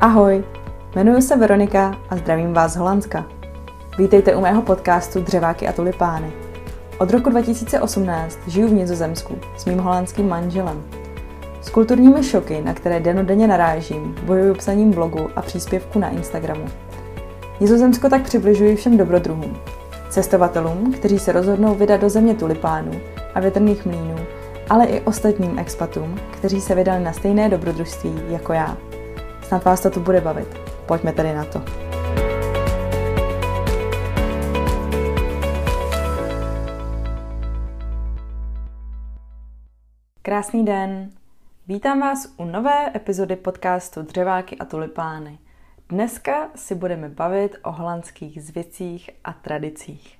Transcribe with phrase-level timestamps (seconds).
[0.00, 0.44] Ahoj,
[0.94, 3.26] jmenuji se Veronika a zdravím vás z Holandska.
[3.98, 6.32] Vítejte u mého podcastu Dřeváky a tulipány.
[6.98, 10.84] Od roku 2018 žiju v Nizozemsku s mým holandským manželem.
[11.60, 16.64] S kulturními šoky, na které denodenně narážím, bojuju psaním blogu a příspěvku na Instagramu.
[17.60, 19.56] Nizozemsko tak přibližuji všem dobrodruhům.
[20.10, 22.92] Cestovatelům, kteří se rozhodnou vydat do země tulipánů
[23.34, 24.16] a větrných mlínů,
[24.70, 28.76] ale i ostatním expatům, kteří se vydali na stejné dobrodružství jako já.
[29.48, 30.48] Snad vás to tu bude bavit.
[30.86, 31.64] Pojďme tedy na to.
[40.22, 41.10] Krásný den.
[41.68, 45.38] Vítám vás u nové epizody podcastu Dřeváky a tulipány.
[45.88, 50.18] Dneska si budeme bavit o holandských zvicích a tradicích.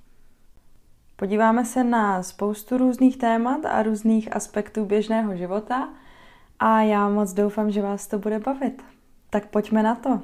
[1.16, 5.88] Podíváme se na spoustu různých témat a různých aspektů běžného života
[6.58, 8.97] a já moc doufám, že vás to bude bavit.
[9.30, 10.20] Tak pojďme na to.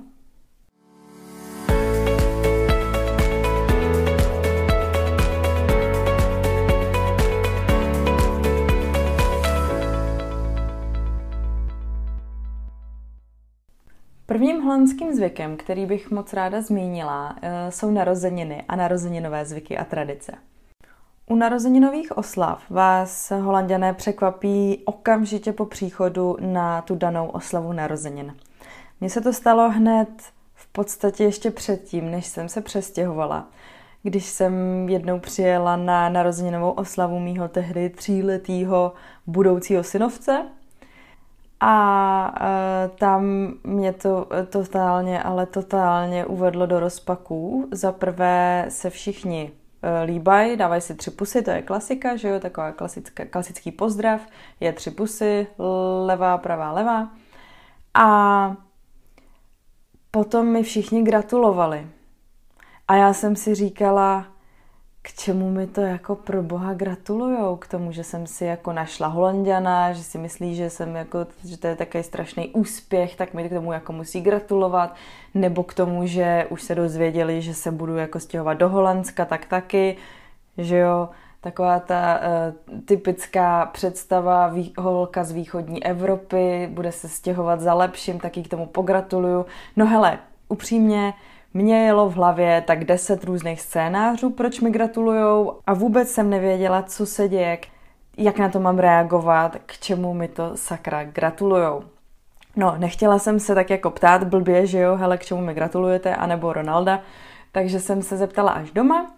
[14.27, 19.85] Prvním holandským zvykem, který bych moc ráda zmínila, eh, jsou narozeniny a narozeninové zvyky a
[19.85, 20.33] tradice.
[21.27, 28.35] U narozeninových oslav vás holanděné překvapí okamžitě po příchodu na tu danou oslavu narozenin.
[29.01, 30.09] Mně se to stalo hned
[30.55, 33.49] v podstatě ještě předtím, než jsem se přestěhovala.
[34.03, 38.93] Když jsem jednou přijela na narozeninovou oslavu mýho tehdy tříletýho
[39.27, 40.47] budoucího synovce,
[41.61, 47.69] a uh, tam mě to totálně, ale totálně uvedlo do rozpaků.
[47.73, 52.41] Za prvé se všichni uh, líbají, dávají si tři pusy, to je klasika, že jo,
[52.41, 54.21] taková klasická, klasický pozdrav,
[54.61, 55.47] je tři pusy,
[56.05, 57.09] levá, pravá, levá.
[57.95, 58.57] A
[60.15, 61.87] potom mi všichni gratulovali.
[62.89, 64.27] A já jsem si říkala,
[65.03, 67.57] k čemu mi to jako pro boha gratulujou?
[67.57, 71.59] K tomu, že jsem si jako našla Holandiana, že si myslí, že jsem jako, že
[71.59, 74.95] to je takový strašný úspěch, tak mi k tomu jako musí gratulovat.
[75.35, 79.47] Nebo k tomu, že už se dozvěděli, že se budu jako stěhovat do Holandska, tak
[79.47, 79.97] taky,
[80.59, 81.09] že jo
[81.45, 88.21] taková ta uh, typická představa vý, holka z východní Evropy, bude se stěhovat za lepším,
[88.21, 89.47] taky k tomu pogratuluju.
[89.77, 90.19] No hele,
[90.49, 91.15] upřímně,
[91.55, 96.83] mě jelo v hlavě tak deset různých scénářů, proč mi gratulujou a vůbec jsem nevěděla,
[96.83, 97.59] co se děje,
[98.17, 101.83] jak na to mám reagovat, k čemu mi to sakra gratulujou.
[102.57, 106.17] No, nechtěla jsem se tak jako ptát blbě, že jo, hele, k čemu mi gratulujete,
[106.17, 107.01] anebo Ronalda,
[107.53, 109.15] takže jsem se zeptala až doma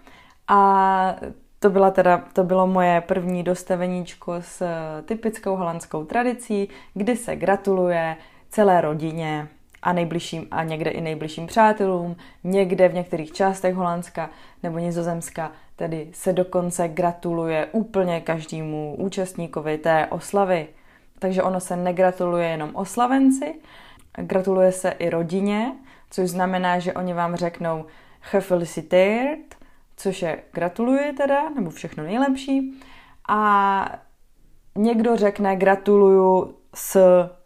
[0.49, 1.17] a
[1.59, 7.37] to, byla teda, to bylo moje první dostaveníčko s eh, typickou holandskou tradicí, kdy se
[7.37, 8.17] gratuluje
[8.51, 9.49] celé rodině
[9.83, 14.31] a nejbližším a někde i nejbližším přátelům, někde v některých částech Holandska
[14.63, 20.69] nebo Nizozemska, tedy se dokonce gratuluje úplně každému účastníkovi té oslavy.
[21.19, 23.55] Takže ono se negratuluje jenom oslavenci,
[24.17, 25.73] gratuluje se i rodině,
[26.11, 27.85] což znamená, že oni vám řeknou
[28.33, 29.57] gefeliciteerd,
[29.97, 32.81] což je gratuluji teda, nebo všechno nejlepší.
[33.29, 33.99] A
[34.77, 36.99] někdo řekne gratuluju s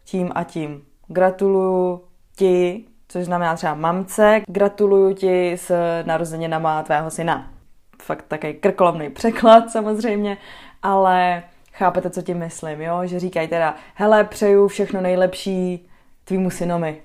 [0.03, 0.85] tím a tím.
[1.07, 2.01] Gratuluju
[2.35, 5.71] ti, což znamená třeba mamce, gratuluju ti s
[6.05, 7.51] narozeninama tvého syna.
[8.01, 10.37] Fakt takový krkolomný překlad samozřejmě,
[10.83, 13.01] ale chápete, co tím myslím, jo?
[13.05, 15.89] Že říkají teda, hele, přeju všechno nejlepší
[16.25, 17.01] tvýmu synovi.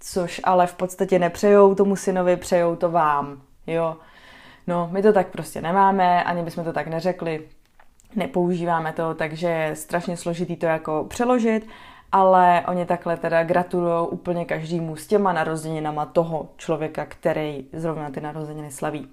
[0.00, 3.96] Což ale v podstatě nepřejou tomu synovi, přejou to vám, jo?
[4.66, 7.48] No, my to tak prostě nemáme, ani bychom to tak neřekli,
[8.16, 11.66] nepoužíváme to, takže je strašně složitý to jako přeložit,
[12.12, 18.20] ale oni takhle teda gratulují úplně každému s těma narozeninama toho člověka, který zrovna ty
[18.20, 19.08] narozeniny slaví.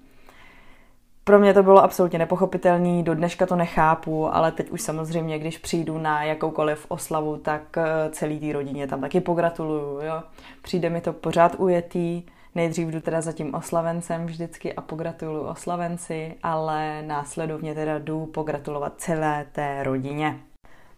[1.24, 5.58] Pro mě to bylo absolutně nepochopitelné, do dneška to nechápu, ale teď už samozřejmě, když
[5.58, 10.00] přijdu na jakoukoliv oslavu, tak eh, celý té rodině tam taky pogratuluju.
[10.00, 10.22] Jo?
[10.62, 12.22] Přijde mi to pořád ujetý,
[12.54, 18.92] Nejdřív jdu teda za tím oslavencem vždycky a pogratuluju oslavenci, ale následovně teda jdu pogratulovat
[18.96, 20.38] celé té rodině.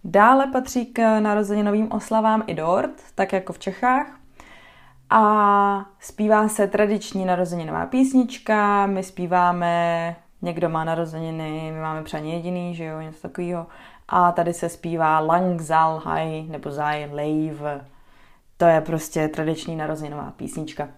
[0.04, 4.06] Dále patří k narozeninovým oslavám i dort, tak jako v Čechách.
[5.10, 12.74] A zpívá se tradiční narozeninová písnička, my zpíváme, někdo má narozeniny, my máme přání jediný,
[12.74, 13.66] že jo, něco takového.
[14.08, 17.62] A tady se zpívá Lang zal hai, nebo Zai Leiv.
[18.56, 20.88] To je prostě tradiční narozeninová písnička.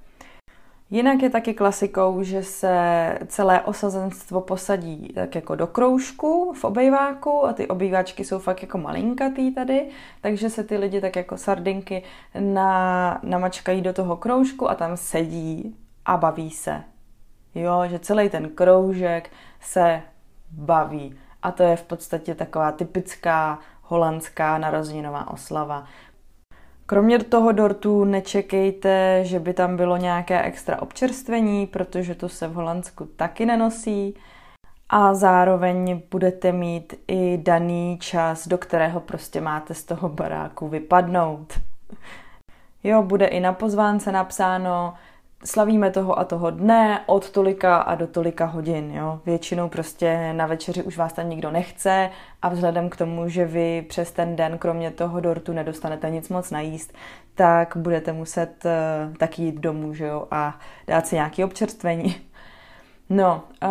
[0.90, 7.46] Jinak je taky klasikou, že se celé osazenstvo posadí tak jako do kroužku v obejváku
[7.46, 9.88] a ty obýváčky jsou fakt jako malinkatý tady,
[10.20, 12.02] takže se ty lidi tak jako sardinky
[12.40, 16.85] na, namačkají do toho kroužku a tam sedí a baví se.
[17.55, 19.31] Jo, že celý ten kroužek
[19.61, 20.02] se
[20.50, 21.19] baví.
[21.43, 25.85] A to je v podstatě taková typická holandská narozeninová oslava.
[26.90, 32.52] Kromě toho dortu nečekejte, že by tam bylo nějaké extra občerstvení, protože to se v
[32.52, 34.14] Holandsku taky nenosí.
[34.88, 41.61] A zároveň budete mít i daný čas, do kterého prostě máte z toho baráku vypadnout.
[42.85, 44.94] Jo, bude i na pozvánce napsáno,
[45.44, 48.90] slavíme toho a toho dne od tolika a do tolika hodin.
[48.94, 49.20] Jo?
[49.26, 52.11] Většinou prostě na večeři už vás tam nikdo nechce
[52.43, 56.50] a vzhledem k tomu, že vy přes ten den kromě toho dortu nedostanete nic moc
[56.50, 56.94] najíst,
[57.35, 60.26] tak budete muset uh, taky jít domů že jo?
[60.31, 62.27] a dát si nějaké občerstvení.
[63.10, 63.70] No, uh,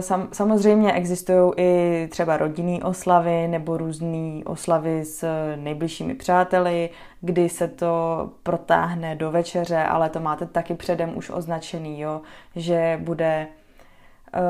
[0.00, 5.24] sam, samozřejmě existují i třeba rodinné oslavy nebo různé oslavy s
[5.56, 6.90] nejbližšími přáteli,
[7.20, 12.20] kdy se to protáhne do večeře, ale to máte taky předem už označený, jo,
[12.56, 13.46] že bude
[14.34, 14.40] uh,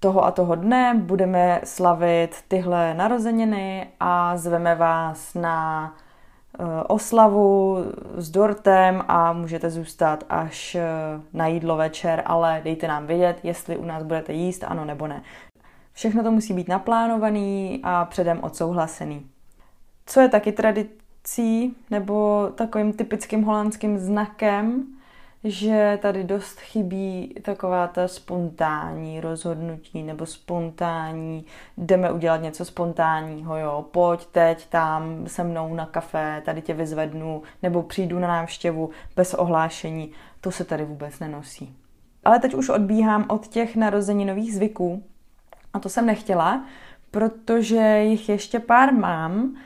[0.00, 6.07] toho a toho dne budeme slavit tyhle narozeniny a zveme vás na Eh,
[6.86, 7.78] oslavu
[8.16, 10.84] s dortem a můžete zůstat až eh,
[11.32, 15.22] na jídlo večer, ale dejte nám vědět, jestli u nás budete jíst, ano nebo ne.
[15.92, 19.26] Všechno to musí být naplánovaný a předem odsouhlasený.
[20.06, 24.86] Co je taky tradicí nebo takovým typickým holandským znakem,
[25.44, 31.44] že tady dost chybí taková ta spontánní rozhodnutí nebo spontánní,
[31.76, 37.42] jdeme udělat něco spontánního, jo, pojď teď tam se mnou na kafe, tady tě vyzvednu,
[37.62, 41.76] nebo přijdu na návštěvu bez ohlášení, to se tady vůbec nenosí.
[42.24, 45.02] Ale teď už odbíhám od těch narozeninových zvyků.
[45.72, 46.64] A to jsem nechtěla,
[47.10, 49.56] protože jich ještě pár mám,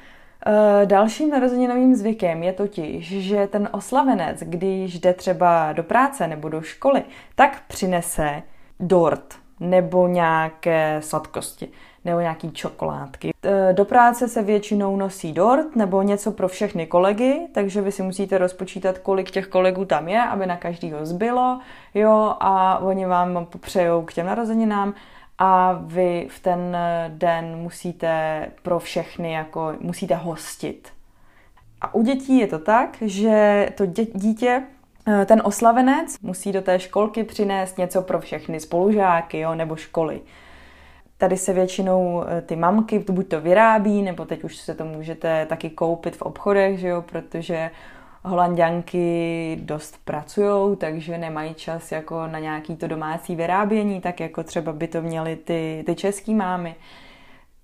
[0.84, 6.62] dalším narozeninovým zvykem je totiž, že ten oslavenec, když jde třeba do práce nebo do
[6.62, 7.02] školy,
[7.34, 8.42] tak přinese
[8.80, 11.68] dort nebo nějaké sladkosti
[12.04, 13.32] nebo nějaký čokoládky.
[13.44, 18.02] Eh, do práce se většinou nosí dort nebo něco pro všechny kolegy, takže vy si
[18.02, 21.60] musíte rozpočítat, kolik těch kolegů tam je, aby na každýho zbylo,
[21.94, 24.94] jo, a oni vám popřejou k těm narozeninám
[25.38, 26.76] a vy v ten
[27.08, 30.92] den musíte pro všechny jako musíte hostit.
[31.80, 34.62] A u dětí je to tak, že to dítě
[35.08, 40.20] eh, ten oslavenec musí do té školky přinést něco pro všechny spolužáky jo, nebo školy.
[41.18, 45.46] Tady se většinou eh, ty mamky buď to vyrábí, nebo teď už se to můžete
[45.46, 47.70] taky koupit v obchodech, že jo, protože
[48.24, 54.72] holanděnky dost pracují, takže nemají čas jako na nějaký to domácí vyrábění, tak jako třeba
[54.72, 56.74] by to měly ty, ty český mámy.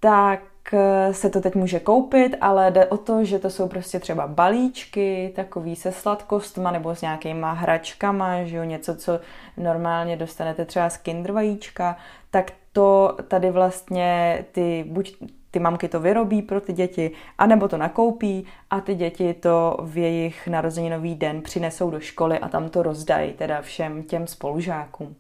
[0.01, 0.41] Tak
[0.73, 4.27] eh, se to teď může koupit, ale jde o to, že to jsou prostě třeba
[4.27, 9.21] balíčky, takový se sladkostma nebo s nějakýma hračkama, že jo, něco, co
[9.57, 11.97] normálně dostanete třeba z kinder vajíčka,
[12.31, 15.17] tak to tady vlastně ty buď
[15.51, 19.99] ty mamky to vyrobí pro ty děti, anebo to nakoupí a ty děti to v
[19.99, 25.17] jejich narozeninový den přinesou do školy a tam to rozdají teda všem těm spolužákům.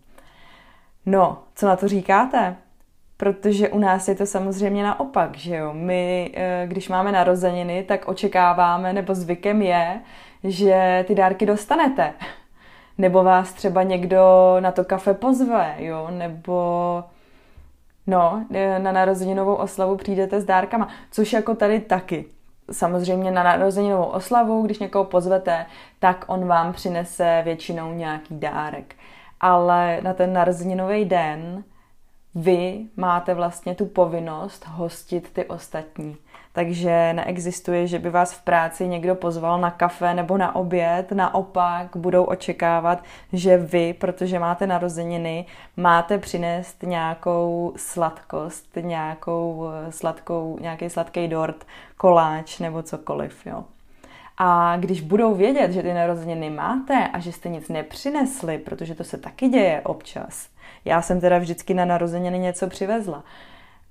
[1.07, 2.57] No, co na to říkáte?
[3.17, 5.73] Protože u nás je to samozřejmě naopak, že jo.
[5.73, 10.01] My, eh, když máme narozeniny, tak očekáváme, nebo zvykem je,
[10.45, 12.15] že ty dárky dostanete.
[12.99, 17.05] Nebo vás třeba někdo na to kafe pozve, jo, nebo
[18.09, 18.47] No,
[18.79, 22.25] na narozeninovou oslavu přijdete s dárkama, což jako tady taky.
[22.73, 25.67] Samozřejmě na narozeninovou oslavu, když někoho pozvete,
[25.99, 28.95] tak on vám přinese většinou nějaký dárek.
[29.41, 31.65] Ale na ten narozeninový den
[32.35, 36.17] vy máte vlastně tu povinnost hostit ty ostatní.
[36.59, 41.13] Takže neexistuje, že by vás v práci někdo pozval na kafe nebo na oběd.
[41.13, 45.47] Naopak budou očekávat, že vy, protože máte narozeniny,
[45.77, 53.47] máte přinést nějakou sladkost, nějakou sladkou, nějaký sladký dort, koláč nebo cokoliv.
[53.47, 53.65] Jo.
[54.39, 59.05] A když budou vědět, že ty narozeniny máte a že jste nic nepřinesli, protože to
[59.05, 60.49] se taky děje občas.
[60.85, 63.25] Já jsem teda vždycky na narozeniny něco přivezla.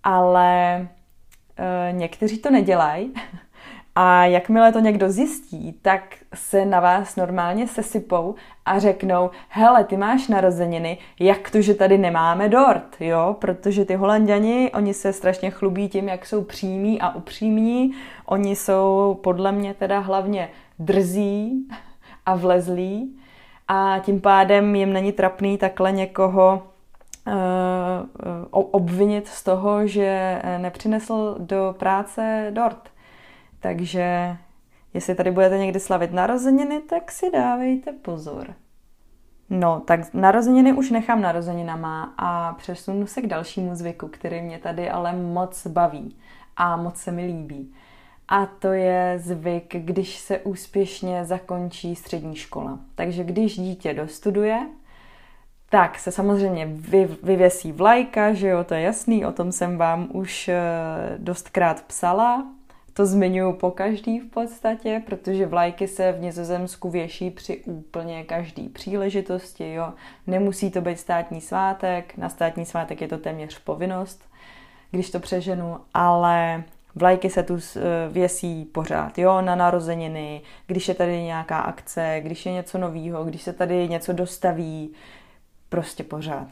[0.03, 0.96] Ale Eh,
[1.91, 3.13] někteří to nedělají
[3.99, 6.01] a jakmile to někdo zjistí, tak
[6.33, 8.35] se na vás normálně sesypou
[8.65, 13.35] a řeknou, hele, ty máš narozeniny, jak to, že tady nemáme dort, jo?
[13.39, 17.91] Protože ty holanděni, oni se strašně chlubí tím, jak jsou přímí a upřímní.
[18.25, 20.49] Oni jsou podle mě teda hlavně
[20.79, 21.67] drzí
[22.25, 23.19] a vlezlí
[23.67, 26.63] a tím pádem jim není trapný takhle někoho
[28.51, 32.89] obvinit z toho, že nepřinesl do práce dort.
[33.59, 34.37] Takže
[34.93, 38.53] jestli tady budete někdy slavit narozeniny, tak si dávejte pozor.
[39.49, 44.89] No, tak narozeniny už nechám narozeninama a přesunu se k dalšímu zvyku, který mě tady
[44.89, 46.17] ale moc baví
[46.57, 47.73] a moc se mi líbí.
[48.27, 52.79] A to je zvyk, když se úspěšně zakončí střední škola.
[52.95, 54.67] Takže když dítě dostuduje,
[55.69, 60.07] tak se samozřejmě vy, vyvěsí vlajka, že jo, to je jasný, o tom jsem vám
[60.11, 60.61] už eh,
[61.17, 62.45] dostkrát psala,
[62.97, 68.69] to zmiňuji po každý v podstatě, protože vlajky se v Nizozemsku věší při úplně každý
[68.69, 69.73] příležitosti.
[69.73, 69.93] Jo.
[70.27, 74.21] Nemusí to být státní svátek, na státní svátek je to téměř povinnost,
[74.91, 76.63] když to přeženu, ale
[76.95, 77.81] vlajky se tu eh,
[78.11, 83.41] věsí pořád, jo, na narozeniny, když je tady nějaká akce, když je něco nového, když
[83.41, 84.93] se tady něco dostaví,
[85.69, 86.47] prostě pořád.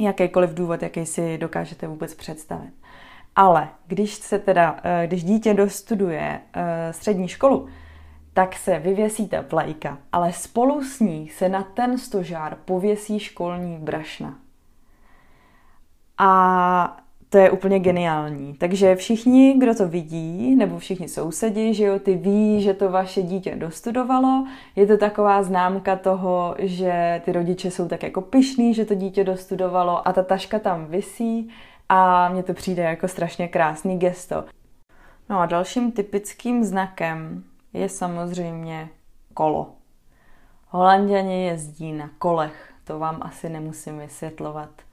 [0.00, 2.72] Jakýkoliv důvod, jaký si dokážete vůbec představit.
[3.36, 7.68] Ale když se teda, eh, když dítě dostuduje eh, střední školu,
[8.32, 13.78] tak se vyvěsí ta vlajka, ale spolu s ní se na ten stožár pověsí školní
[13.78, 14.38] brašna.
[16.18, 18.54] A to je úplně geniální.
[18.54, 23.22] Takže všichni, kdo to vidí, nebo všichni sousedi, že jo, ty ví, že to vaše
[23.22, 24.46] dítě dostudovalo.
[24.76, 29.24] Je to taková známka toho, že ty rodiče jsou tak jako pišný, že to dítě
[29.24, 31.50] dostudovalo a ta taška tam visí
[31.88, 34.44] a mně to přijde jako strašně krásný gesto.
[35.28, 38.88] No a dalším typickým znakem je samozřejmě
[39.34, 39.72] kolo.
[40.68, 44.85] Holanděni jezdí na kolech, to vám asi nemusím vysvětlovat.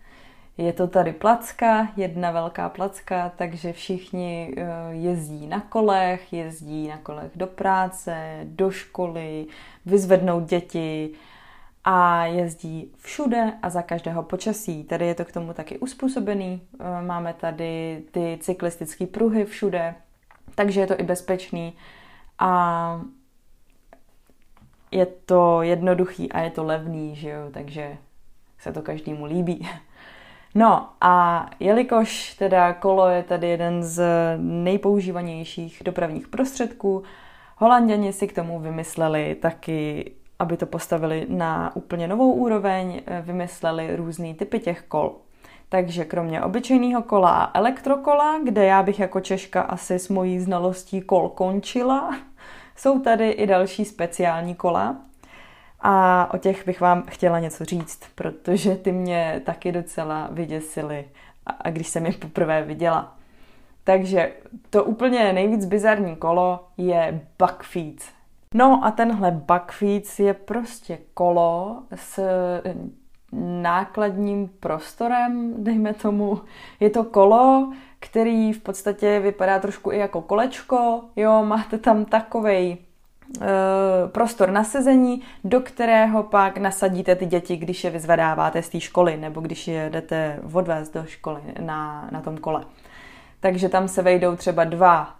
[0.57, 6.97] Je to tady placka, jedna velká placka, takže všichni eh, jezdí na kolech, jezdí na
[6.97, 9.47] kolech do práce, do školy,
[9.85, 11.15] vyzvednout děti,
[11.83, 14.83] a jezdí všude a za každého počasí.
[14.83, 16.61] Tady je to k tomu taky uspůsobený.
[16.79, 19.95] Eh, máme tady ty cyklistické pruhy všude,
[20.55, 21.73] takže je to i bezpečný
[22.39, 23.01] a
[24.91, 27.97] je to jednoduchý a je to levný, že jo, takže
[28.59, 29.69] se to každému líbí.
[30.55, 34.03] No a jelikož teda kolo je tady jeden z
[34.37, 37.03] nejpoužívanějších dopravních prostředků,
[37.57, 40.11] Holanděni si k tomu vymysleli taky
[40.43, 45.15] aby to postavili na úplně novou úroveň, eh, vymysleli různé typy těch kol.
[45.69, 51.01] Takže kromě obyčejného kola a elektrokola, kde já bych jako Češka asi s mojí znalostí
[51.01, 52.15] kol končila,
[52.75, 54.95] jsou tady i další speciální kola.
[55.85, 61.05] A o těch bych vám chtěla něco říct, protože ty mě taky docela vyděsily,
[61.45, 63.17] a když jsem je poprvé viděla.
[63.83, 64.33] Takže
[64.69, 68.03] to úplně nejvíc bizarní kolo je Buckfeed.
[68.53, 72.19] No a tenhle Buckfeeds je prostě kolo s
[73.61, 76.41] nákladním prostorem, dejme tomu.
[76.79, 82.77] Je to kolo, který v podstatě vypadá trošku i jako kolečko, jo, máte tam takovej
[84.07, 89.17] prostor na sezení, do kterého pak nasadíte ty děti, když je vyzvedáváte z té školy,
[89.17, 92.65] nebo když je jdete odvést do školy na, na tom kole.
[93.39, 95.15] Takže tam se vejdou třeba dva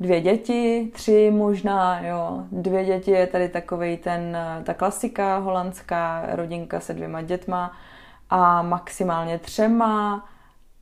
[0.00, 2.44] dvě děti, tři možná, jo.
[2.52, 7.72] Dvě děti je tady takový ten, ta klasika holandská rodinka se dvěma dětma
[8.30, 10.24] a maximálně třema,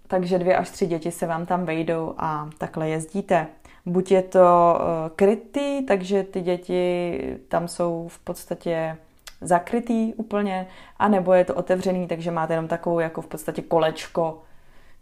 [0.07, 3.47] takže dvě až tři děti se vám tam vejdou a takhle jezdíte.
[3.87, 8.97] Buď je to uh, krytý, takže ty děti tam jsou v podstatě
[9.41, 10.67] zakrytý úplně,
[10.99, 14.43] anebo je to otevřený, takže máte jenom takovou jako v podstatě kolečko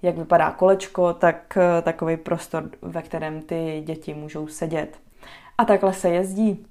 [0.02, 4.98] jak vypadá kolečko, tak eh, takový prostor, ve kterém ty děti můžou sedět.
[5.58, 6.66] A takhle se jezdí.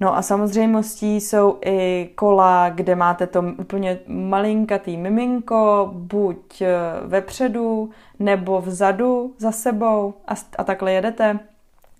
[0.00, 6.68] No a samozřejmostí jsou i kola, kde máte to úplně malinkatý miminko, buď eh,
[7.06, 11.38] vepředu nebo vzadu za sebou a, a takhle jedete.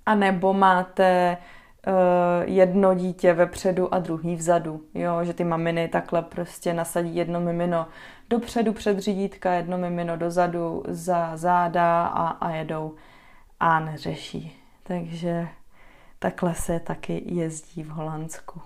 [0.07, 1.37] A nebo máte
[1.87, 1.93] uh,
[2.45, 4.81] jedno dítě vepředu a druhý vzadu.
[4.95, 7.87] Jo, že ty maminy takhle prostě nasadí jedno mimino
[8.31, 12.95] dopředu před řídítka, jedno mimino dozadu, za záda a, a jedou
[13.61, 14.57] a neřeší.
[14.83, 15.49] Takže
[16.21, 18.61] takhle se taky jezdí v Holandsku.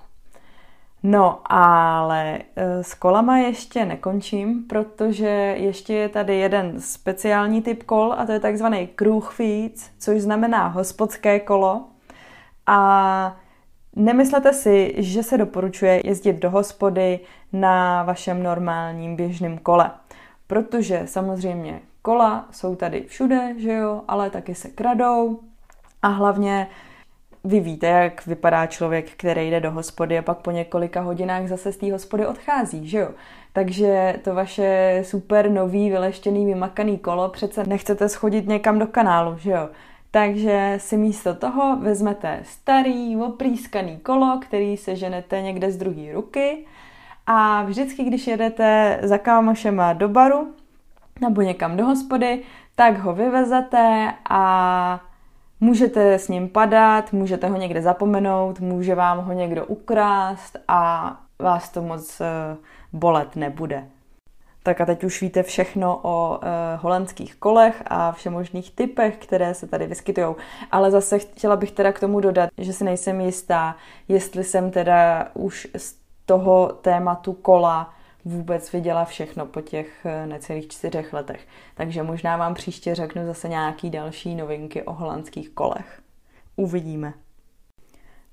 [1.03, 8.15] No, ale e, s kolama ještě nekončím, protože ještě je tady jeden speciální typ kol
[8.19, 11.85] a to je takzvaný Kruchvíc, což znamená hospodské kolo.
[12.67, 13.37] A
[13.97, 17.21] Nemyslete si, že se doporučuje jezdit do hospody
[17.53, 19.91] na vašem normálním běžném kole,
[20.47, 25.41] protože samozřejmě kola jsou tady všude, že jo, ale taky se kradou
[26.03, 26.69] a hlavně
[27.45, 31.73] vy víte, jak vypadá člověk, který jde do hospody a pak po několika hodinách zase
[31.73, 33.09] z té hospody odchází, že jo?
[33.53, 39.51] Takže to vaše super nový, vyleštěný, vymakaný kolo přece nechcete schodit někam do kanálu, že
[39.51, 39.69] jo?
[40.11, 46.67] Takže si místo toho vezmete starý, oprýskaný kolo, který se ženete někde z druhé ruky
[47.27, 50.55] a vždycky, když jedete za kámošema do baru
[51.21, 52.43] nebo někam do hospody,
[52.75, 55.01] tak ho vyvezete a
[55.61, 61.71] můžete s ním padat, můžete ho někde zapomenout, může vám ho někdo ukrást a vás
[61.71, 62.57] to moc eh,
[62.93, 63.85] bolet nebude.
[64.67, 69.67] Tak a teď už víte všechno o e, holandských kolech a všemožných typech, které se
[69.67, 70.35] tady vyskytují.
[70.71, 73.77] Ale zase chtěla bych teda k tomu dodat, že si nejsem jistá,
[74.09, 75.95] jestli jsem teda už z
[76.27, 77.94] toho tématu kola
[78.25, 81.47] vůbec viděla všechno po těch eh, necelých čtyřech letech.
[81.75, 86.01] Takže možná vám příště řeknu zase nějaký další novinky o holandských kolech.
[86.57, 87.15] Uvidíme.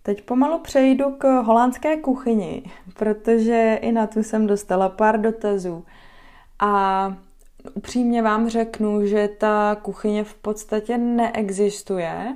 [0.03, 5.85] Teď pomalu přejdu k holandské kuchyni, protože i na tu jsem dostala pár dotazů.
[6.59, 7.13] A
[7.73, 12.35] upřímně vám řeknu, že ta kuchyně v podstatě neexistuje,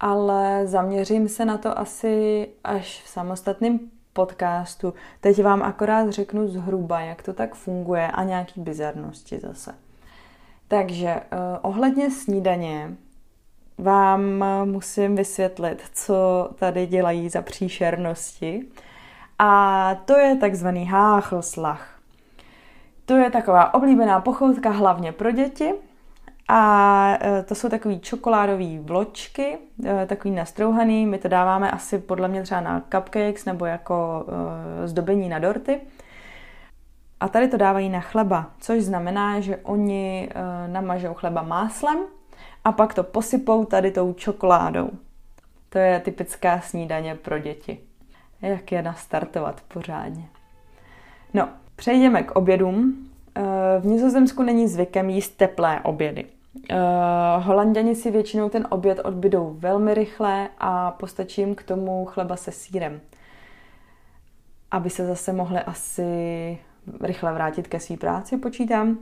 [0.00, 3.80] ale zaměřím se na to asi až v samostatném
[4.18, 4.94] podcastu.
[5.20, 9.74] Teď vám akorát řeknu zhruba, jak to tak funguje a nějaký bizarnosti zase.
[10.68, 12.96] Takže uh, ohledně snídaně
[13.78, 18.66] vám musím vysvětlit, co tady dělají za příšernosti.
[19.38, 22.00] A to je takzvaný háchlslach.
[23.04, 25.74] To je taková oblíbená pochoutka hlavně pro děti,
[26.48, 31.06] a e, to jsou takový čokoládové vločky, e, takový nastrouhaný.
[31.06, 34.26] My to dáváme asi podle mě třeba na cupcakes nebo jako
[34.84, 35.80] e, zdobení na dorty.
[37.20, 40.28] A tady to dávají na chleba, což znamená, že oni
[40.66, 41.98] namažou chleba máslem
[42.64, 44.90] a pak to posypou tady tou čokoládou.
[45.68, 47.80] To je typická snídaně pro děti.
[48.42, 50.28] Jak je nastartovat pořádně.
[51.34, 53.08] No, přejdeme k obědům.
[53.80, 56.24] V Nizozemsku není zvykem jíst teplé obědy.
[56.70, 62.36] Uh, Holanděni si většinou ten oběd odbydou velmi rychle a postačí jim k tomu chleba
[62.36, 63.00] se sírem.
[64.70, 66.58] Aby se zase mohli asi
[67.00, 68.98] rychle vrátit ke své práci, počítám.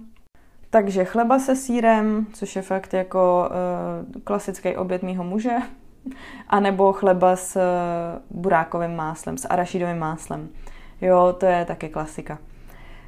[0.70, 3.48] Takže chleba se sírem, což je fakt jako
[4.14, 5.56] uh, klasický oběd mýho muže,
[6.48, 7.62] anebo chleba s uh,
[8.40, 10.48] burákovým máslem, s arašidovým máslem.
[11.00, 12.38] Jo, to je taky klasika.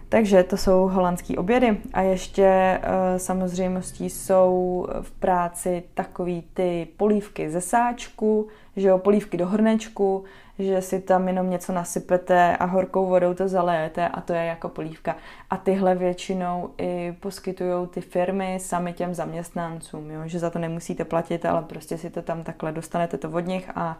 [0.09, 7.51] Takže to jsou holandský obědy a ještě uh, samozřejmostí jsou v práci takový ty polívky
[7.51, 10.25] ze sáčku, že jo, polívky do hrnečku,
[10.59, 14.68] že si tam jenom něco nasypete a horkou vodou to zalejete a to je jako
[14.68, 15.16] polívka.
[15.51, 20.21] A tyhle většinou i poskytují ty firmy sami těm zaměstnancům, jo?
[20.25, 23.71] že za to nemusíte platit, ale prostě si to tam takhle dostanete to od nich
[23.75, 23.99] a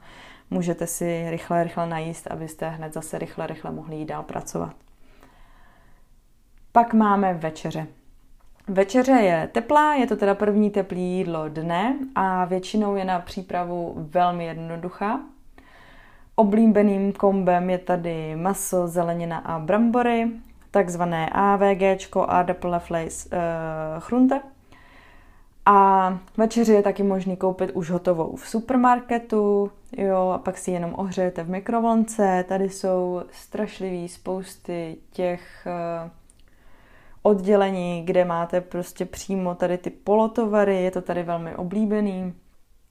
[0.51, 4.88] můžete si rychle, rychle najíst, abyste hned zase rychle, rychle mohli jít dál pracovat.
[6.73, 7.87] Pak máme večeře.
[8.69, 13.95] Večeře je teplá, je to teda první teplý jídlo dne a většinou je na přípravu
[13.97, 15.21] velmi jednoduchá.
[16.35, 20.31] Oblíbeným kombem je tady maso, zelenina a brambory,
[20.71, 23.39] takzvané AVG, Aardappelfleisch uh,
[23.99, 24.41] chrunte.
[25.67, 30.95] A večeři je taky možný koupit už hotovou v supermarketu, jo, a pak si jenom
[30.97, 32.45] ohřejete v mikrovlnce.
[32.49, 36.11] Tady jsou strašlivý spousty těch uh,
[37.23, 42.35] oddělení, kde máte prostě přímo tady ty polotovary, je to tady velmi oblíbený.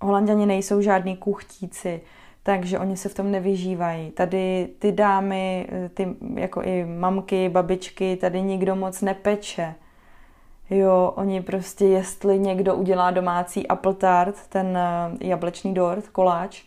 [0.01, 2.01] Holanděni nejsou žádní kuchtíci,
[2.43, 4.11] takže oni se v tom nevyžívají.
[4.11, 9.75] Tady ty dámy, ty jako i mamky, babičky, tady nikdo moc nepeče.
[10.69, 16.63] Jo, oni prostě, jestli někdo udělá domácí apple tart, ten eh, jablečný dort, koláč,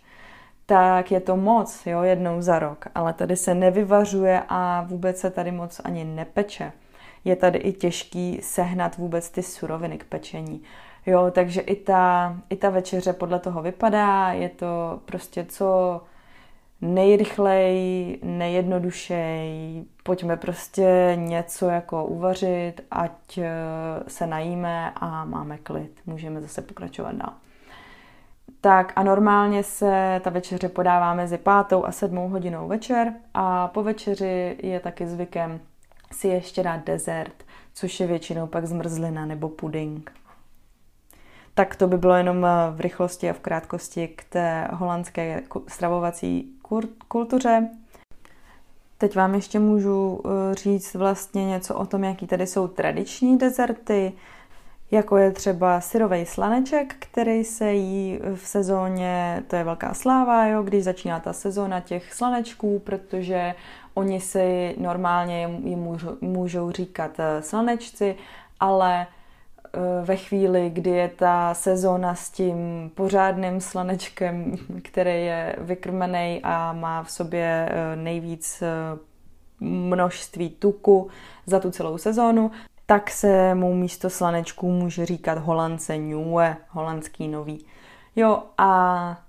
[0.66, 2.84] tak je to moc, jo, jednou za rok.
[2.94, 6.72] Ale tady se nevyvařuje a vůbec se tady moc ani nepeče
[7.24, 10.62] je tady i těžký sehnat vůbec ty suroviny k pečení.
[11.06, 16.00] Jo, takže i ta, i ta večeře podle toho vypadá, je to prostě co
[16.80, 23.50] nejrychlej, nejjednodušej, pojďme prostě něco jako uvařit, ať eh,
[24.08, 27.32] se najíme a máme klid, můžeme zase pokračovat dál.
[28.60, 33.82] Tak a normálně se ta večeře podává mezi pátou a sedmou hodinou večer a po
[33.82, 35.60] večeři je taky zvykem
[36.12, 37.44] si ještě dát dezert,
[37.74, 40.12] což je většinou pak zmrzlina nebo puding.
[41.54, 46.52] Tak to by bylo jenom eh, v rychlosti a v krátkosti k té holandské stravovací
[47.08, 47.68] kultuře.
[48.98, 54.12] Teď vám ještě můžu eh, říct vlastně něco o tom, jaký tady jsou tradiční dezerty.
[54.90, 60.62] jako je třeba syrový slaneček, který se jí v sezóně, to je velká sláva, jo,
[60.62, 63.54] když začíná ta sezóna těch slanečků, protože
[63.94, 68.16] oni si normálně jim můžou, můžou říkat eh, slanečci,
[68.60, 76.40] ale eh, ve chvíli, kdy je ta sezóna s tím pořádným slanečkem, který je vykrmený
[76.42, 78.62] a má v sobě eh, nejvíc
[79.60, 81.10] množství tuku
[81.46, 82.50] za tu celou sezónu,
[82.86, 87.66] tak se mu místo slanečků může říkat holance ňue, holandský nový.
[88.16, 89.22] Jo a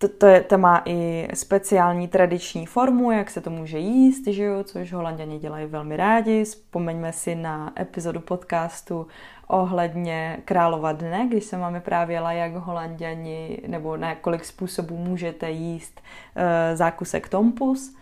[0.00, 4.44] to, to, je, to má i speciální tradiční formu, jak se to může jíst, že
[4.44, 6.44] jo, což holanděni dělají velmi rádi.
[6.44, 9.06] Vzpomeňme si na epizodu podcastu
[9.46, 16.00] ohledně Králova dne, když jsem vám vyprávěla, jak holanděni, nebo na kolik způsobů můžete jíst
[16.36, 17.94] e, zákusek tompus.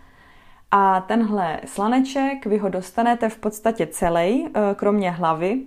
[0.71, 5.61] A tenhle slaneček vy ho dostanete v podstatě celý, eh, kromě hlavy,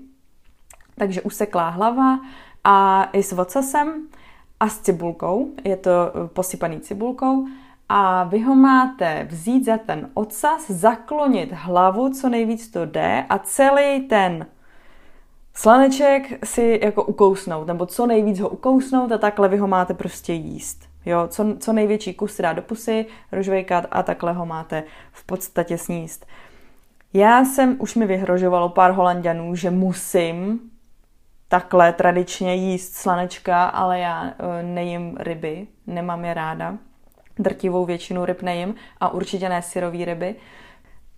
[0.99, 2.21] takže useklá hlava
[2.64, 4.09] a i s vocasem
[4.62, 7.46] a s cibulkou, je to eh, posypaný cibulkou
[7.88, 13.38] a vy ho máte vzít za ten ocas, zaklonit hlavu, co nejvíc to jde a
[13.38, 14.46] celý ten
[15.55, 20.33] slaneček si jako ukousnout, nebo co nejvíc ho ukousnout a takhle vy ho máte prostě
[20.33, 20.88] jíst.
[21.07, 25.79] Jo, co, co největší kus dá do pusy, rožvejkat a takhle ho máte v podstatě
[25.79, 26.27] sníst.
[27.12, 30.61] Já jsem, už mi vyhrožovalo pár holanděnů, že musím
[31.53, 36.79] takhle tradičně jíst slanečka, ale já e, nejím ryby, nemám je ráda.
[37.38, 40.35] Drtivou většinu ryb nejím a určitě ne syrový ryby.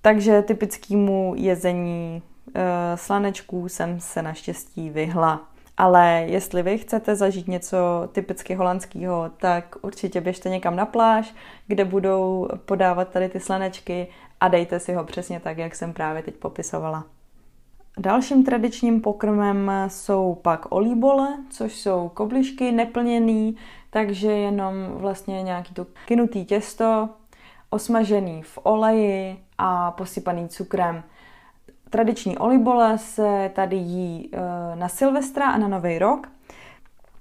[0.00, 2.22] Takže typickému jezení
[2.54, 5.40] e, slanečků jsem se naštěstí vyhla.
[5.76, 7.76] Ale jestli vy chcete zažít něco
[8.12, 11.34] typicky holandského, tak určitě běžte někam na pláž,
[11.66, 14.06] kde budou podávat tady ty slanečky
[14.40, 17.04] a dejte si ho přesně tak, jak jsem právě teď popisovala.
[17.98, 23.56] Dalším tradičním pokrmem jsou pak olíbole, což jsou koblišky neplněný,
[23.90, 27.08] takže jenom vlastně nějaký to kynutý těsto,
[27.70, 31.02] osmažený v oleji a posypaný cukrem.
[31.90, 36.28] Tradiční olibole se tady jí eh, na Silvestra a na Nový rok,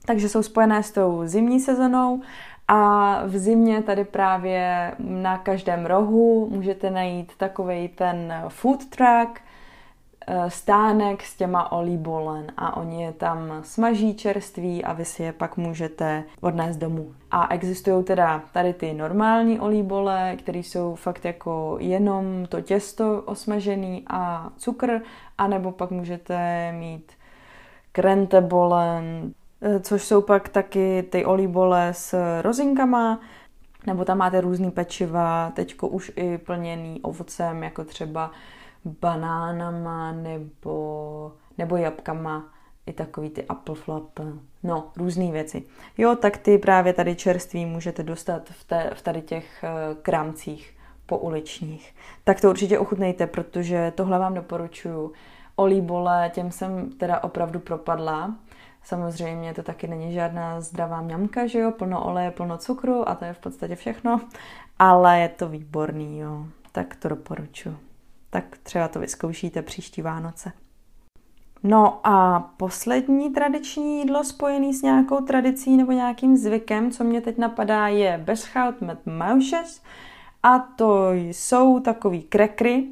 [0.05, 2.21] takže jsou spojené s tou zimní sezonou
[2.67, 9.41] a v zimě tady právě na každém rohu můžete najít takový ten food truck,
[10.47, 15.57] stánek s těma olíbolen a oni je tam smaží čerství a vy si je pak
[15.57, 17.13] můžete odnést domů.
[17.31, 24.03] A existují teda tady ty normální olíbole, které jsou fakt jako jenom to těsto osmažený
[24.07, 25.01] a cukr,
[25.37, 27.11] anebo pak můžete mít
[27.91, 33.19] krentebolen, eh, což jsou pak taky ty olíbole s rozinkama,
[33.87, 38.31] nebo tam máte různý pečiva, teďko už i plněný ovocem, jako třeba
[38.85, 42.53] banánama nebo, nebo jabkama,
[42.85, 44.19] i takový ty apple flap,
[44.63, 45.63] no, různé věci.
[45.97, 50.77] Jo, tak ty právě tady čerství můžete dostat v, té, v tady těch uh, krámcích
[51.05, 51.95] po uličních.
[52.23, 55.11] Tak to určitě ochutnejte, protože tohle vám doporučuju.
[55.55, 58.35] Olíbole, těm jsem teda opravdu propadla.
[58.83, 63.25] Samozřejmě to taky není žádná zdravá mňamka, že jo, plno oleje, plno cukru a to
[63.25, 64.21] je v podstatě všechno,
[64.79, 67.92] ale je to výborný, jo, tak to doporučuji
[68.33, 70.51] tak třeba to vyzkoušíte příští Vánoce.
[71.63, 77.37] No a poslední tradiční jídlo spojený s nějakou tradicí nebo nějakým zvykem, co mě teď
[77.37, 79.81] napadá, je beschout met mausjes
[80.43, 82.87] a to jsou takový krekry,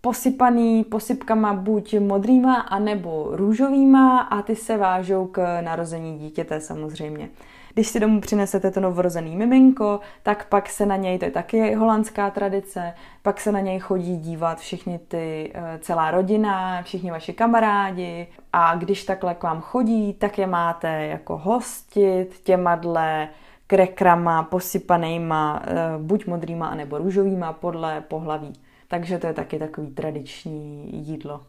[0.00, 7.28] posypaný posypkama buď modrýma, anebo růžovýma a ty se vážou k narození dítěte samozřejmě.
[7.74, 11.74] Když si domů přinesete to novorozený miminko, tak pak se na něj, to je taky
[11.74, 17.32] holandská tradice, pak se na něj chodí dívat všichni ty, eh, celá rodina, všichni vaši
[17.32, 23.28] kamarádi a když takhle k vám chodí, tak je máte jako hostit těma dle
[23.66, 28.52] krekrama posypanýma, eh, buď modrýma, anebo růžovýma podle pohlaví.
[28.88, 31.40] Takže to je taky takový tradiční jídlo.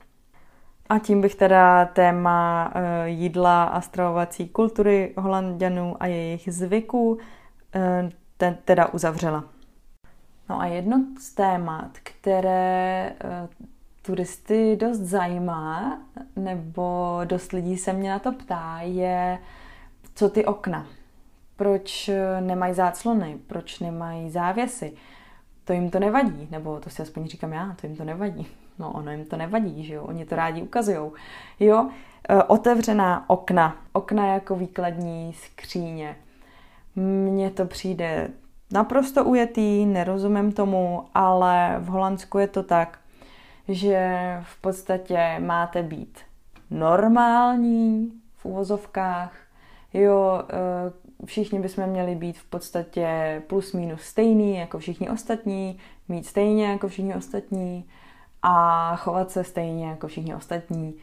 [0.89, 7.17] A tím bych teda téma eh, jídla a stravovací kultury holanděnů a jejich zvyků
[7.75, 9.43] eh, teda uzavřela.
[10.49, 13.47] No a jedno z témat, které eh,
[14.01, 15.99] turisty dost zajímá,
[16.35, 19.39] nebo dost lidí se mě na to ptá, je,
[20.15, 20.87] co ty okna.
[21.55, 24.93] Proč nemají záclony, proč nemají závěsy.
[25.65, 28.47] To jim to nevadí, nebo to si aspoň říkám já, to jim to nevadí.
[28.79, 31.11] No ono jim to nevadí, že jo, oni to rádi ukazují.
[31.59, 31.89] Jo,
[32.29, 36.15] e, otevřená okna, okna jako výkladní skříně.
[36.95, 38.29] Mně to přijde
[38.73, 42.99] naprosto ujetý, nerozumím tomu, ale v Holandsku je to tak,
[43.67, 46.19] že v podstatě máte být
[46.71, 49.31] normální v uvozovkách.
[49.93, 56.25] Jo, eh, všichni bychom měli být v podstatě plus minus stejný jako všichni ostatní, mít
[56.25, 57.85] stejně jako všichni ostatní
[58.41, 60.95] a chovat se stejně jako všichni ostatní.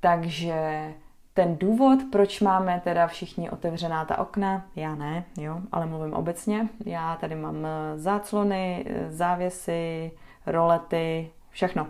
[0.00, 0.94] Takže
[1.34, 6.68] ten důvod, proč máme teda všichni otevřená ta okna, já ne, jo, ale mluvím obecně.
[6.84, 10.12] Já tady mám eh, záclony, eh, závěsy,
[10.46, 11.86] rolety, všechno.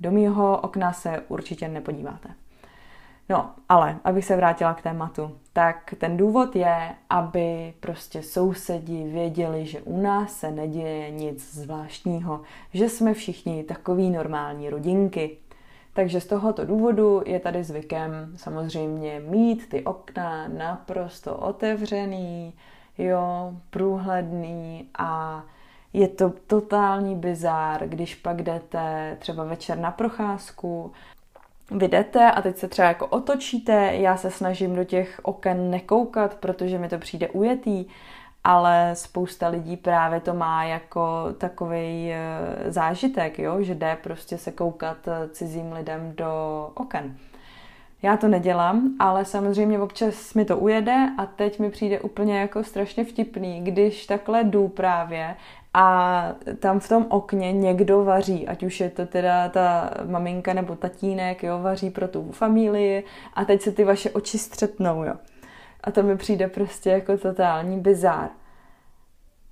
[0.00, 2.28] Do mýho okna se určitě nepodíváte.
[3.28, 9.66] No, ale abych se vrátila k tématu, tak ten důvod je, aby prostě sousedi věděli,
[9.66, 12.40] že u nás se neděje nic zvláštního,
[12.74, 15.38] že jsme všichni takový normální rodinky.
[15.92, 22.52] Takže z tohoto důvodu je tady zvykem samozřejmě mít ty okna naprosto otevřený,
[22.98, 25.44] jo, průhledný a
[25.92, 30.92] je to totální bizár, když pak jdete třeba večer na procházku,
[31.70, 36.34] vy jdete a teď se třeba jako otočíte, já se snažím do těch oken nekoukat,
[36.34, 37.84] protože mi to přijde ujetý,
[38.44, 43.62] ale spousta lidí právě to má jako takový eh, zážitek, jo?
[43.62, 47.16] že jde prostě se koukat eh, cizím lidem do oken.
[48.02, 52.64] Já to nedělám, ale samozřejmě občas mi to ujede a teď mi přijde úplně jako
[52.64, 55.36] strašně vtipný, když takhle jdu právě
[55.78, 60.76] a tam v tom okně někdo vaří, ať už je to teda ta maminka nebo
[60.76, 65.14] tatínek, jo, vaří pro tu familii a teď se ty vaše oči střetnou, jo.
[65.80, 68.28] A to mi přijde prostě jako totální bizár.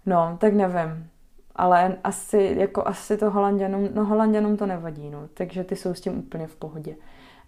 [0.06, 1.10] No, tak nevím.
[1.56, 5.28] Ale asi, jako asi to holanděnům, no holanděnům to nevadí, no.
[5.34, 6.96] Takže ty jsou s tím úplně v pohodě.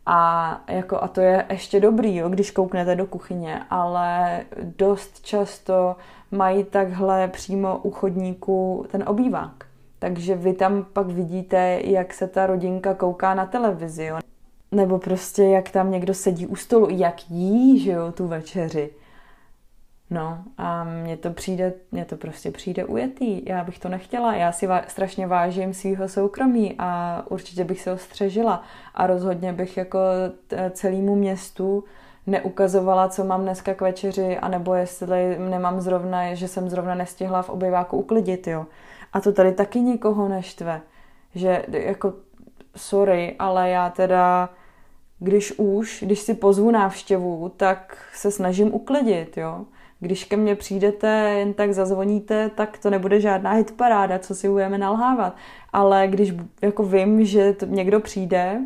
[0.06, 5.96] A, jako, a to je ještě dobrý, jo, když kouknete do kuchyně, ale dost často
[6.30, 9.64] mají takhle přímo u chodníku ten obývák.
[9.98, 14.18] Takže vy tam pak vidíte, jak se ta rodinka kouká na televizi, jo.
[14.72, 18.90] Nebo prostě jak tam někdo sedí u stolu, jak jí, že jo, tu večeři.
[20.10, 23.42] No a mně to přijde, mně to prostě přijde ujetý.
[23.46, 24.34] Já bych to nechtěla.
[24.34, 28.62] Já si va- strašně vážím svého soukromí a určitě bych se ho střežila.
[28.94, 29.98] A rozhodně bych jako
[30.70, 31.84] celému městu
[32.26, 37.50] neukazovala, co mám dneska k večeři, anebo jestli nemám zrovna, že jsem zrovna nestihla v
[37.50, 38.66] obyváku uklidit, jo.
[39.12, 40.80] A to tady taky nikoho neštve.
[41.34, 42.12] Že jako,
[42.76, 44.48] sorry, ale já teda,
[45.18, 49.64] když už, když si pozvu návštěvu, tak se snažím uklidit, jo
[50.00, 54.78] když ke mně přijdete, jen tak zazvoníte, tak to nebude žádná hitparáda, co si budeme
[54.78, 55.36] nalhávat.
[55.72, 58.60] Ale když jako vím, že to někdo přijde,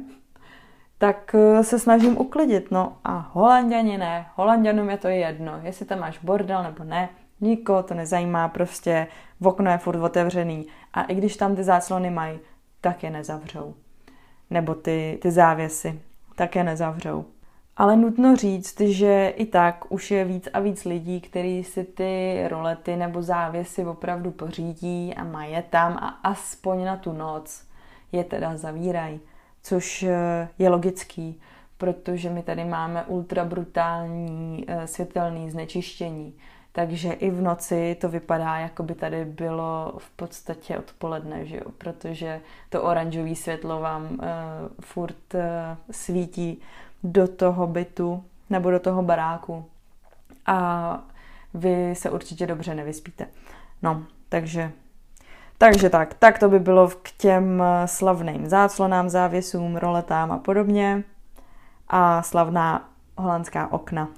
[0.99, 2.71] tak eh, se snažím uklidit.
[2.71, 7.09] No a holanděni ne, holanděnům je to jedno, jestli tam máš bordel nebo ne,
[7.41, 9.07] nikoho to nezajímá, prostě
[9.41, 10.67] v okno je furt otevřený.
[10.93, 12.39] A i když tam ty záclony mají,
[12.81, 13.75] tak je nezavřou.
[14.51, 16.01] Nebo ty, ty závěsy,
[16.35, 17.25] tak je nezavřou.
[17.81, 22.45] Ale nutno říct, že i tak už je víc a víc lidí, kteří si ty
[22.49, 27.65] rolety nebo závěsy opravdu pořídí a mají tam a aspoň na tu noc
[28.13, 29.21] je teda zavírají,
[29.63, 31.41] což eh, je logický,
[31.79, 36.35] protože my tady máme ultra brutální eh, světelné znečištění.
[36.73, 41.71] Takže i v noci to vypadá, jako by tady bylo v podstatě odpoledne, že jo?
[41.79, 44.19] protože to oranžové světlo vám uh,
[44.81, 45.41] furt uh,
[45.91, 46.63] svítí
[47.03, 49.65] do toho bytu nebo do toho baráku
[50.47, 51.01] a
[51.55, 53.27] vy se určitě dobře nevyspíte.
[53.83, 54.73] No, takže
[55.59, 61.05] takže tak, tak to by bylo k těm slavným záclonám, závěsům, roletám a podobně.
[61.89, 64.09] A slavná holandská okna.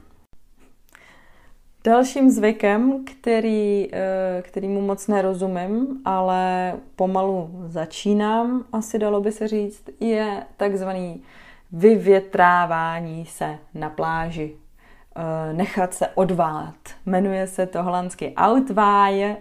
[1.84, 9.84] Dalším zvykem, který, eh, kterýmu moc nerozumím, ale pomalu začínám, asi dalo by se říct,
[10.00, 11.22] je takzvaný
[11.72, 14.56] vyvětrávání se na pláži.
[15.16, 16.74] Eh, nechat se odvát.
[17.06, 19.36] Jmenuje se to holandsky outwaaien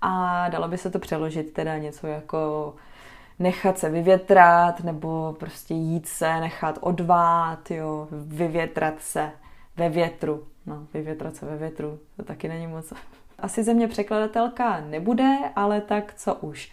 [0.00, 2.74] a dalo by se to přeložit teda něco jako
[3.38, 9.30] nechat se vyvětrat nebo prostě jít se, nechat odvát, jo, vyvětrat se
[9.76, 10.44] ve větru.
[10.66, 12.92] No, vyvětrat se ve větru, to taky není moc.
[13.38, 16.72] Asi ze mě překladatelka nebude, ale tak co už.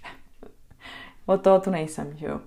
[1.25, 2.39] o toho tu nejsem, že jo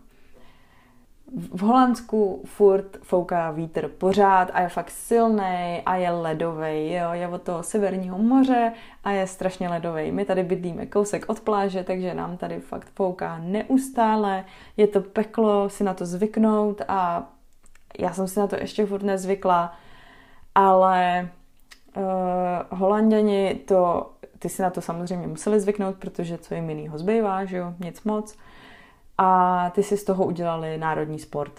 [1.36, 6.92] v Holandsku furt fouká vítr pořád a je fakt silný a je ledový.
[6.92, 7.12] Jo?
[7.12, 8.72] Je od toho severního moře
[9.04, 10.12] a je strašně ledový.
[10.12, 14.44] My tady bydlíme kousek od pláže, takže nám tady fakt fouká neustále.
[14.76, 17.28] Je to peklo si na to zvyknout a
[17.98, 19.72] já jsem si na to ještě furt nezvykla,
[20.54, 21.28] ale
[21.96, 22.02] uh,
[22.78, 27.56] Holanděni to, ty si na to samozřejmě museli zvyknout, protože co jim jinýho zbývá, že
[27.56, 28.36] jo, nic moc.
[29.18, 31.53] A ty si z toho udělali národní sport.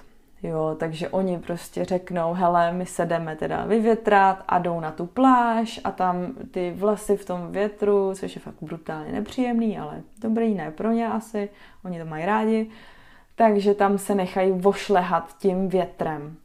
[0.44, 5.06] Jo, takže oni prostě řeknou, hele, my se jdeme teda vyvětrat a jdou na tu
[5.06, 10.54] pláž a tam ty vlasy v tom větru, což je fakt brutálně nepříjemný, ale dobrý,
[10.54, 11.50] ne pro ně asi,
[11.86, 12.70] oni to mají rádi,
[13.36, 16.38] takže tam se nechají vošlehat tím větrem.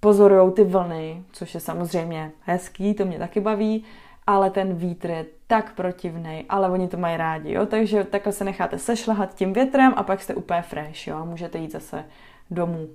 [0.00, 3.84] Pozorují ty vlny, což je samozřejmě hezký, to mě taky baví,
[4.30, 8.44] ale ten vítr je tak protivný, ale oni to mají rádi, jo, takže takhle se
[8.44, 12.04] necháte sešlehat tím větrem a pak jste úplně fresh, jo, a můžete jít zase
[12.50, 12.88] domů.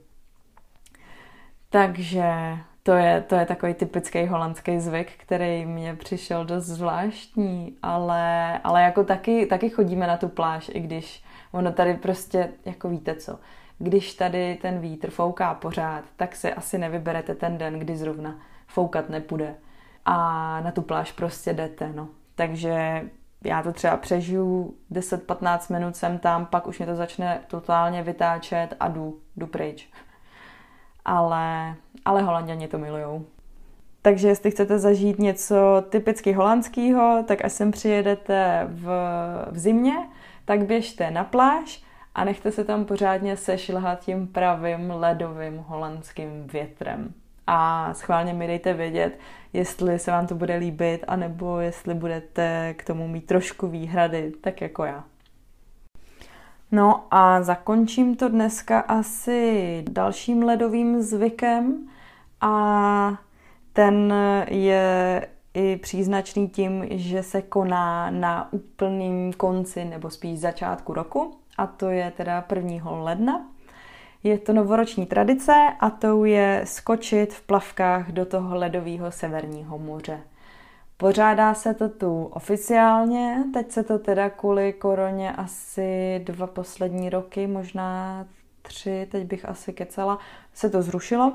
[1.69, 2.23] Takže
[2.83, 8.81] to je, to je takový typický holandský zvyk, který mě přišel dost zvláštní, ale, ale
[8.81, 13.39] jako taky, taky chodíme na tu pláž, i když ono tady prostě, jako víte co,
[13.79, 18.35] když tady ten vítr fouká pořád, tak si asi nevyberete ten den, kdy zrovna
[18.67, 19.55] foukat nepůjde.
[20.05, 22.07] A na tu pláž prostě jdete, no.
[22.35, 23.03] Takže
[23.43, 28.75] já to třeba přežiju 10-15 minut jsem tam, pak už mě to začne totálně vytáčet
[28.79, 29.89] a jdu, jdu pryč.
[31.05, 33.25] Ale, ale holanděni to milujou.
[34.01, 38.87] Takže jestli chcete zažít něco typicky holandského, tak až sem přijedete v,
[39.51, 39.95] v zimě,
[40.45, 41.83] tak běžte na pláž
[42.15, 47.13] a nechte se tam pořádně sešlhat tím pravým ledovým holandským větrem.
[47.47, 49.19] A schválně mi dejte vědět,
[49.53, 54.61] jestli se vám to bude líbit, anebo jestli budete k tomu mít trošku výhrady, tak
[54.61, 55.03] jako já.
[56.71, 61.87] No a zakončím to dneska asi dalším ledovým zvykem
[62.41, 63.17] a
[63.73, 64.13] ten
[64.47, 71.67] je i příznačný tím, že se koná na úplným konci nebo spíš začátku roku a
[71.67, 72.91] to je teda 1.
[72.91, 73.54] ledna.
[74.25, 80.19] Je to novoroční tradice a tou je skočit v plavkách do toho ledového severního moře.
[80.97, 87.47] Pořádá se to tu oficiálně, teď se to teda kvůli koroně asi dva poslední roky,
[87.47, 88.25] možná
[88.61, 90.19] tři, teď bych asi kecala,
[90.53, 91.33] se to zrušilo.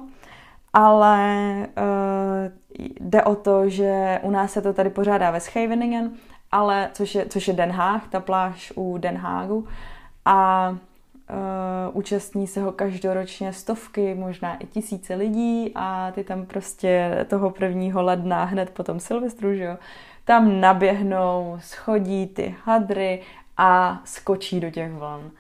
[0.72, 2.53] Ale uh,
[3.00, 6.11] jde o to, že u nás se to tady pořádá ve Scheveningen,
[6.53, 9.66] ale což je, což je Den Haag, ta pláž u Den Haagu.
[10.24, 10.76] A
[11.31, 17.51] Uh, účastní se ho každoročně stovky, možná i tisíce lidí a ty tam prostě toho
[17.51, 19.77] prvního ledna hned po tom Silvestru, že jo,
[20.25, 23.23] tam naběhnou, schodí ty hadry
[23.57, 25.31] a skočí do těch vln.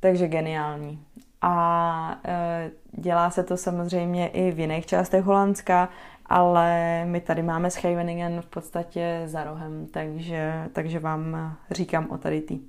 [0.00, 1.00] Takže geniální.
[1.42, 5.88] A uh, dělá se to samozřejmě i v jiných částech Holandska,
[6.26, 12.40] ale my tady máme Scheveningen v podstatě za rohem, takže, takže vám říkám o tady
[12.40, 12.60] tý.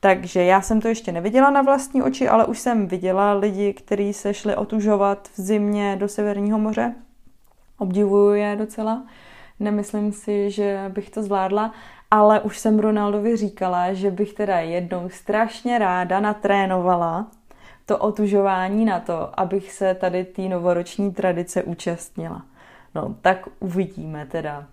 [0.00, 4.12] Takže já jsem to ještě neviděla na vlastní oči, ale už jsem viděla lidi, kteří
[4.12, 6.94] se šli otužovat v zimě do Severního moře.
[7.78, 9.06] Obdivuju je docela.
[9.60, 11.72] Nemyslím si, že bych to zvládla,
[12.10, 17.30] ale už jsem Ronaldovi říkala, že bych teda jednou strašně ráda natrénovala
[17.86, 22.42] to otužování na to, abych se tady té novoroční tradice účastnila.
[22.94, 24.66] No, tak uvidíme teda.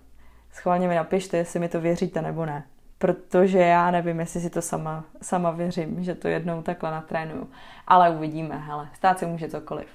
[0.51, 2.63] Schválně mi napište, jestli mi to věříte nebo ne
[3.03, 7.49] protože já nevím, jestli si to sama, sama věřím, že to jednou takhle natrénuju.
[7.87, 9.87] Ale uvidíme, hele, stát se může cokoliv.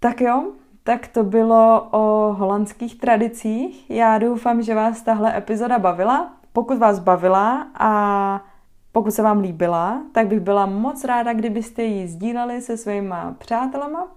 [0.00, 0.52] Tak jo,
[0.84, 3.90] tak to bylo o holandských tradicích.
[3.90, 6.32] Já doufám, že vás tahle epizoda bavila.
[6.52, 8.40] Pokud vás bavila a
[8.92, 14.08] pokud se vám líbila, tak bych byla moc ráda, kdybyste ji sdíleli se svýma přátelama.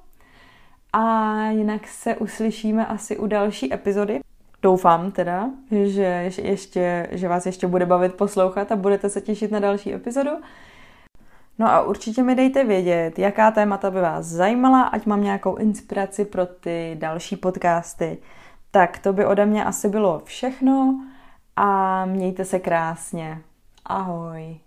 [0.94, 4.20] A jinak se uslyšíme asi u další epizody.
[4.62, 9.60] Doufám teda, že, ještě, že vás ještě bude bavit poslouchat a budete se těšit na
[9.60, 10.32] další epizodu.
[11.60, 16.26] No a určitě mi dejte vědět, jaká témata by vás zajímala, ať mám nějakou inspiraci
[16.26, 18.18] pro ty další podcasty.
[18.72, 21.00] Tak to by ode mě asi bylo všechno
[21.56, 23.42] a mějte se krásně.
[23.86, 24.60] Ahoj.